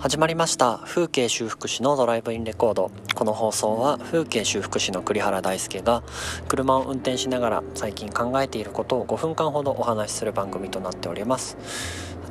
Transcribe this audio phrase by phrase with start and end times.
[0.00, 0.78] 始まりました。
[0.84, 2.92] 風景修復師のドライブインレコード。
[3.16, 6.04] この放送は風景修復師の栗原大輔が
[6.46, 11.56] 車を運転しながら最近考えていることを5分間ほどお話しする番組となっております。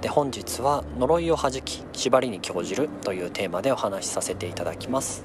[0.00, 5.24] で本日は呪いを弾き縛りに興じるというテーマでお話しさせていただきます。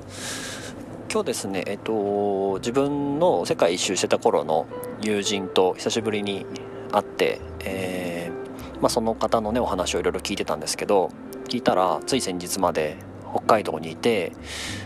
[1.12, 4.66] 今日ですねえっと自分の世界一周してた頃の
[5.00, 6.48] 友人と久しぶりに
[6.92, 11.12] 会ってえーまあ、その方のねお話をいろいろ聞いてたんですけど
[11.52, 12.96] 聞いたらつい先日まで
[13.30, 14.32] 北海道にいて、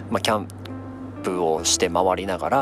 [0.09, 0.47] まあ、キャン
[1.21, 2.57] プをして回りながら、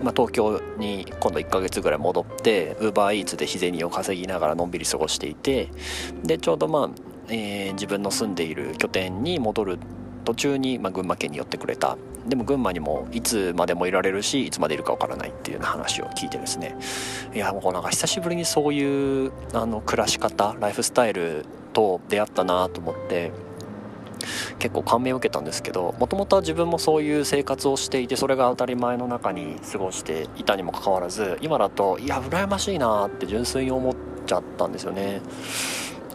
[0.00, 5.70] まあ、東京に今度1ヶ月ぐらい戻ってウーバーイーツで日銭を稼ぎながらのんびり過ごしていて
[6.22, 6.90] でちょうどまあ、
[7.28, 9.78] えー、自分の住んでいる拠点に戻る
[10.24, 11.96] 途中に、まあ、群馬県に寄ってくれた。
[12.28, 16.76] でも群馬にもいつまでもいられるしいつまでいるかわからないっていうような話を聞いてですね。
[17.34, 23.32] いやもうなんか久しぶりにそういうあの暮らし方ライフスタイルと出会ったなと思って
[24.58, 33.94] 結構感銘を受けたんですけどもともとは自分もそういう生活をしていてそれが当たり前の中に過ごしていたにもかかわらず今だといや羨ましいなって純粋に思っ
[34.26, 35.22] ちゃったんですよね。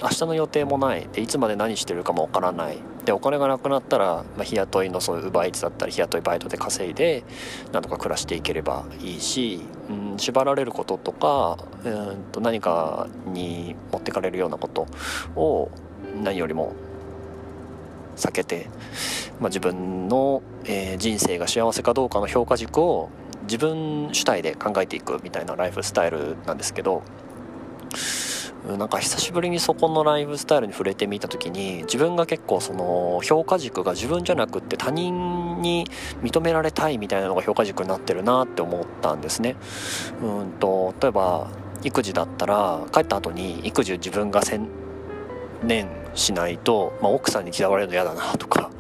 [0.02, 1.08] 明日の予定もない。
[1.14, 2.78] でいつまで何してるかもわからない。
[3.06, 7.24] でお金がなくなったら、まあ、日雇いのそういう奪いつだったり日雇いバイトで稼いで
[7.72, 14.88] なんとか暮らしていければいいし、うん、縛られることとかうんと何かに持ってかれるようなこと
[15.36, 15.70] を
[16.24, 16.74] 何よりも
[18.16, 18.68] 避けて、
[19.40, 23.10] まあ、自分の、えー、人生が幸せかどうかの評価軸を
[23.44, 27.04] 自分主体で考えていくみたいなライフスタイルなんですけど
[28.66, 35.86] なんか久しぶりにそこのライフスタイルに触れてみた時に自分が結構その評価軸が自分じゃなくって他人に
[36.22, 39.58] 認められたいみたいなのが評価軸になってるなって思ったんですね。
[40.22, 41.48] うんと例えば
[41.84, 44.66] 育児だったら帰った後に育児自分が専
[45.62, 48.72] 念しないと、まあ、奥さんに嫌われるの嫌だなとか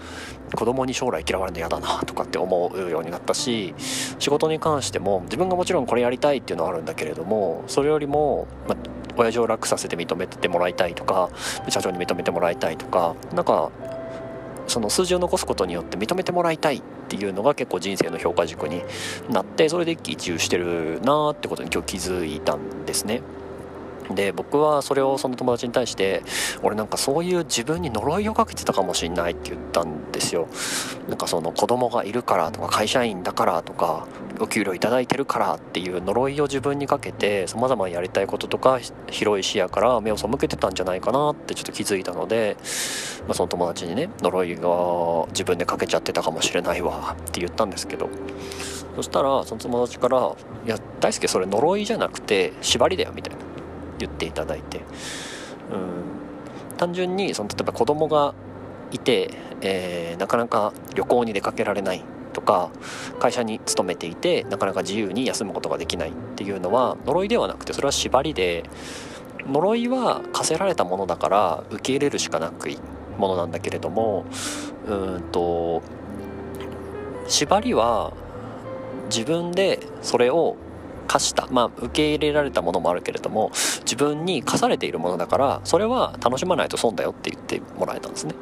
[0.55, 3.73] 子供に将来嫌われるの嫌だなとかって思うようになったし
[4.19, 8.77] 仕事に関しても自分がもちろんこれやりたいっていうのはあるんだけれどもそれよりも、まあ、
[9.17, 11.29] 親父を楽させて認めてもらいたいとか
[11.69, 13.71] 社長に認めてもらいたいとかなんか
[14.67, 18.81] その数字を残すことによって認めてもらいたいっていうのが結構人生の評価軸に
[19.29, 23.21] なってそれで一喜一憂してるなってことに今日気づいたんですね。
[24.11, 26.23] で僕はそれをその友達に対して
[26.61, 30.47] 俺なんかそういう自分に呪いをかけてたかもしんないって言ったんですよ。
[31.07, 34.07] なんかその子供がいるからとか会社員だからとか
[34.39, 42.57] お給料頂いてるからっていう呪いを自分にかけてさまざまやりたいこととか広い視野から目を背けてたんじゃないかなってちょっと気づいたので、
[43.27, 48.09] まあ、その友達にね呪いが自分でかけちゃってたかもしれないわって言ったんですけど。
[48.95, 50.35] そしたらその友達から
[50.67, 53.52] 「いや大輔それ呪いじゃなくて縛りだよ」みたいな。
[54.05, 54.79] 言っていただいて
[55.71, 56.77] うん。
[56.77, 58.33] 単純にその例えば子供が
[58.91, 59.31] いて、
[59.61, 62.03] えー、なかなか旅行に出かけられない
[62.33, 62.71] とか
[63.19, 68.63] 会社に勤めていてなかなか自由に休むことができないっていうのは呪いではなくてそれは縛りで
[69.45, 72.77] 呪いは課せられたものだから受け入れるしかなくい
[73.17, 74.25] ものなんだけれども
[74.87, 75.83] うんと
[77.27, 78.13] 縛りは
[79.05, 80.57] 自分でそれを
[81.07, 88.35] 課したまあ受け入れられたものもあるけれども自分に課されているものだからそれは楽しまないと損だよって言ってもらえたんですね。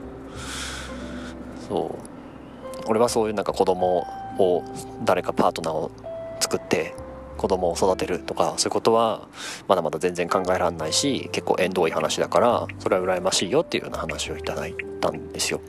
[1.68, 2.12] そう。
[2.88, 4.06] 俺はそういうなんか子供
[4.38, 4.64] を
[5.04, 5.92] 誰かパートナーを
[6.40, 6.94] 作って
[7.42, 9.28] 子供を育てるとかそういうことは
[9.68, 15.60] まだまだ全然考えられないし結構縁遠い話だからそれは羨ましいよっていうような話をいただいたんですよ。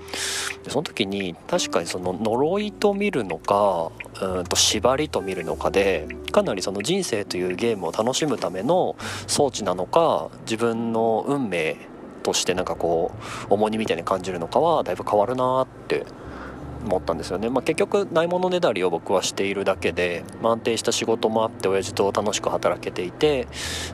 [0.64, 3.90] でその時に確かにその呪いと見るのか
[4.20, 8.94] うんと縛りと見るのかでかなりその人生というゲームを楽しむための
[9.26, 11.78] 装置なのか自分の運命
[12.22, 13.12] としてなんかこ
[13.50, 16.04] う重荷みたいに感じるのかはだいぶ変わるなって
[16.84, 23.47] 思ったんですよね、まあ、結局ないものねだりを僕はしているだけで、まあ、安定した仕事もあって親父と楽しく働けていて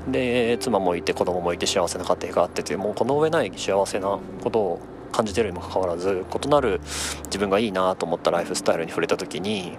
[0.09, 4.81] で妻もいて子供もいて幸せな家庭があってというもうこの上ない幸せなことを
[5.13, 6.81] 感じてるにもかかわらず異なる
[7.25, 9.77] 自分がいいなと思ったライフスタイルに触れた時に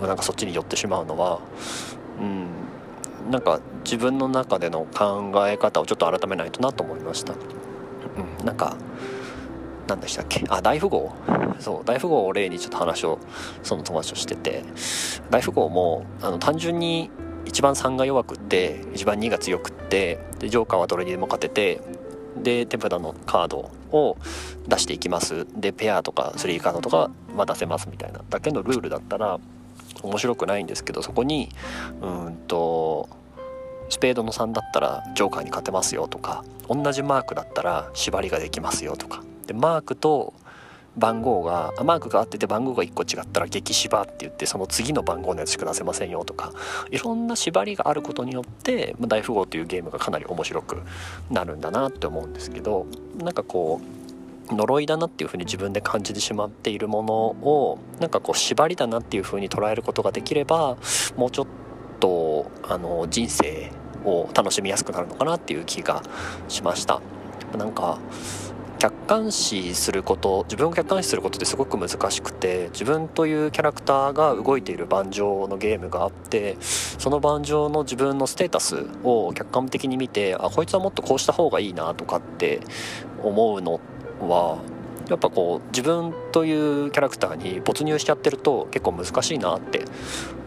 [0.00, 1.40] なんかそっちに寄ってしまうのは
[2.20, 2.70] うん
[3.30, 7.34] なんか自分の中での考え方をちょっと改めないとなと思いました。
[7.34, 8.76] うん、なんか
[9.90, 10.44] 何でしたっけ？
[10.48, 11.12] あ大富豪？
[11.58, 13.18] そう大富豪を例にちょっと話を
[13.62, 14.62] その友達としてて。
[15.30, 17.10] 大富豪もあの単純に
[17.44, 21.80] 一番3が弱くって一番2が強くってでジョーカーはどれにでも勝てて
[22.36, 24.16] で手札のカードを
[24.66, 25.46] 出していきます。
[25.54, 28.20] でペアとか3カードとかは出せますみたいな。
[28.28, 29.38] だけのルールだったら
[30.02, 31.48] 面白くないんですけどそこに
[32.00, 33.08] うんと
[33.88, 40.32] スペードの3だったらジョーカーに勝てますよとか同じマークだったら縛りができますよとかでマークと
[40.96, 46.52] 番号がマークが合ってて番号が1個違ったら激芝って言ってその次の番号のやつしか出せませんよとか
[46.92, 50.82] いろんな縛りがあることによって大富豪というゲームがかなり面白く
[51.32, 52.86] なるんだなって思うんですけど
[53.18, 53.80] なんかこ
[54.50, 60.76] う呪いだなっていう風に自分で感じてしまっているものをなんかこう縛りだなっていう風に捉えることができれば
[61.16, 61.46] もうちょっ
[61.98, 63.72] とあの人生
[64.04, 66.04] を楽しみやすくなるのかなっていう気が
[66.46, 67.00] しました。
[67.58, 67.98] なんか
[68.80, 82.60] 客観視すること自分を客観視することってすごく難しくて自分というキャラクターが動いている盤上のゲームがあってその盤上の自分のステータスを客観的に見てあこいつはもっとこうした方がいいなとかって
[83.22, 83.80] 思うの
[84.18, 84.62] は
[85.10, 89.84] やっぱこう自分というキャラクターに没入しちゃってると結構難しいなって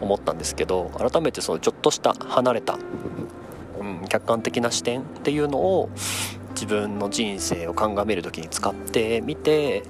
[0.00, 2.78] 思ったんですけど改めてそのちょっとした離れた、
[3.78, 5.90] うん、客観的な視点っていうのを
[6.54, 9.82] 自分の人生を鑑みる時に使ってみて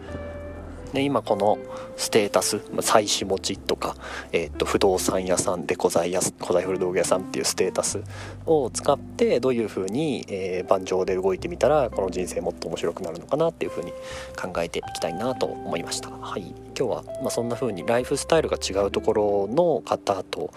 [0.94, 1.58] で今この
[1.96, 3.96] ステータス妻子持ちとか、
[4.32, 8.00] えー、と不動産屋さんで古材屋古材古道具屋さんっていうステータス
[8.46, 13.92] を使ってどういう風に、えー、盤上で動いてみたらこの人生もっと面白くなるのかなっていう風に
[14.40, 16.10] 考えていきたいなと思いました。
[16.10, 20.52] はい、今日は、まあ、そんな風にライフスタイルが違うところの方と、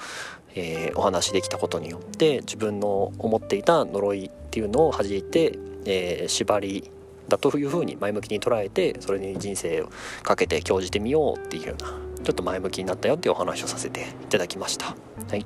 [0.54, 5.58] えー、お話できたことによって自分の思っていた呪いっていうのを弾いて
[5.88, 6.92] えー、縛り
[7.28, 9.90] だというふうに前向きに捉えてそれに人生を
[10.24, 11.90] かけて興じてみようっていうような
[12.24, 14.88] ちょっと前向きになったよっていうお話をさせていただきました。
[14.88, 14.96] は
[15.36, 15.46] い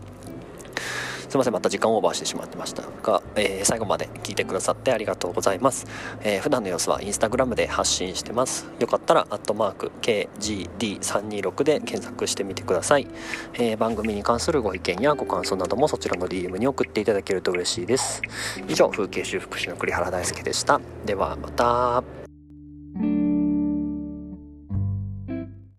[1.31, 5.87] すいませんまた時間オーバーしてしまってましたが、えー、最後まで聞いてくださってありがとうございます、
[6.23, 8.69] えー、普段の様子はインスタグラムで発信してます。
[8.79, 13.07] よかったらアットマーク KGD326 で検索してみてください、
[13.53, 18.21] えー、番組に関するご意見やご感想などもそちらの DM に送っていただけると嬉しいです。
[18.67, 20.81] 以上風景修復師の栗原大輔でした。
[21.05, 22.20] ではまた。